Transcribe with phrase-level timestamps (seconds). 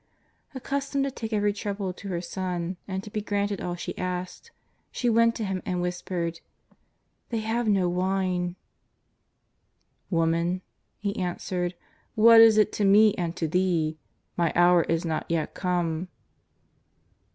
[0.55, 4.49] Accustomed to take every trouble to her Son, and to be granted all she asked,
[4.91, 6.39] she went to Him and whispered:"
[7.29, 8.55] They have no wine." ^'
[10.09, 10.63] Woman,"
[10.97, 11.75] He answered, ^^
[12.15, 13.99] what is it to Me and to thee?
[14.35, 16.07] My hour is not yet come."